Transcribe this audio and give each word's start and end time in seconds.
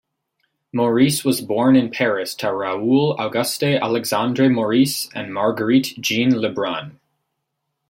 Maurice 0.73 1.23
was 1.23 1.41
born 1.41 1.75
in 1.75 1.91
Paris 1.91 2.33
to 2.33 2.51
Raoul 2.51 3.15
Auguste 3.19 3.61
Alexandre 3.61 4.49
Maurice 4.49 5.07
and 5.13 5.31
Marguerite 5.31 5.95
Jeanne 6.01 6.41
Lebrun. 6.41 6.99